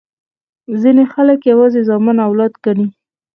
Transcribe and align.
ځیني 0.81 1.05
خلګ 1.13 1.39
یوازي 1.51 1.81
زامن 1.89 2.17
اولاد 2.27 2.53
ګڼي. 2.65 2.87